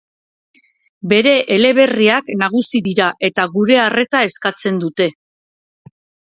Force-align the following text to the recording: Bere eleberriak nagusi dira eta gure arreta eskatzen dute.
Bere 1.11 1.33
eleberriak 1.55 2.31
nagusi 2.43 2.81
dira 2.87 3.11
eta 3.29 3.45
gure 3.59 3.79
arreta 3.83 4.23
eskatzen 4.31 4.81
dute. 4.87 5.09